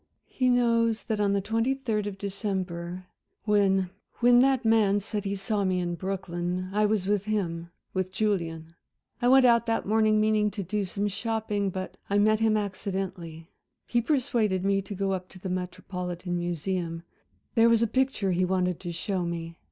"He 0.25 0.49
knows 0.49 1.03
that 1.03 1.19
on 1.19 1.33
the 1.33 1.41
twenty 1.41 1.75
third 1.75 2.07
of 2.07 2.17
December, 2.17 3.05
when 3.43 3.91
when 4.19 4.39
that 4.39 4.65
man 4.65 4.99
said 4.99 5.25
he 5.25 5.35
saw 5.35 5.63
me 5.63 5.79
in 5.79 5.93
Brooklyn, 5.93 6.71
I 6.73 6.87
was 6.87 7.05
with 7.05 7.25
him 7.25 7.69
with 7.93 8.11
Julian. 8.11 8.73
I 9.21 9.27
went 9.27 9.45
out 9.45 9.67
that 9.67 9.85
morning, 9.85 10.19
meaning 10.19 10.49
to 10.49 10.63
do 10.63 10.85
some 10.85 11.07
shopping, 11.07 11.69
but 11.69 11.97
I 12.09 12.17
met 12.17 12.39
him 12.39 12.57
accidentally. 12.57 13.51
He 13.85 14.01
persuaded 14.01 14.65
me 14.65 14.81
to 14.81 14.95
go 14.95 15.11
up 15.11 15.29
to 15.29 15.39
the 15.39 15.49
Metropolitan 15.49 16.35
Museum 16.35 17.03
there 17.53 17.69
was 17.69 17.83
a 17.83 17.85
picture 17.85 18.31
he 18.31 18.43
wanted 18.43 18.79
to 18.79 18.91
show 18.91 19.23
me. 19.23 19.55